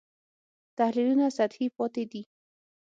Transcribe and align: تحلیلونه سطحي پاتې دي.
تحلیلونه 0.77 1.25
سطحي 1.37 1.67
پاتې 1.77 2.03
دي. 2.11 2.21